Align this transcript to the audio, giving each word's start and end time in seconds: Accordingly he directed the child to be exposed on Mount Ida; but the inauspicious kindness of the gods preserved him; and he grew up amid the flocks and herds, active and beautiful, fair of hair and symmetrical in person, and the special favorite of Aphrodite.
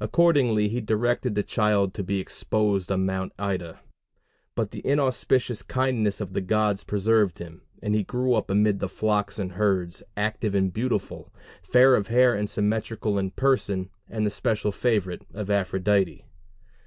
Accordingly 0.00 0.68
he 0.68 0.82
directed 0.82 1.34
the 1.34 1.42
child 1.42 1.94
to 1.94 2.04
be 2.04 2.20
exposed 2.20 2.92
on 2.92 3.06
Mount 3.06 3.32
Ida; 3.38 3.80
but 4.54 4.70
the 4.70 4.84
inauspicious 4.86 5.62
kindness 5.62 6.20
of 6.20 6.34
the 6.34 6.42
gods 6.42 6.84
preserved 6.84 7.38
him; 7.38 7.62
and 7.82 7.94
he 7.94 8.02
grew 8.02 8.34
up 8.34 8.50
amid 8.50 8.80
the 8.80 8.88
flocks 8.90 9.38
and 9.38 9.52
herds, 9.52 10.02
active 10.14 10.54
and 10.54 10.74
beautiful, 10.74 11.32
fair 11.62 11.94
of 11.94 12.08
hair 12.08 12.34
and 12.34 12.50
symmetrical 12.50 13.18
in 13.18 13.30
person, 13.30 13.88
and 14.10 14.26
the 14.26 14.30
special 14.30 14.72
favorite 14.72 15.22
of 15.32 15.50
Aphrodite. 15.50 16.26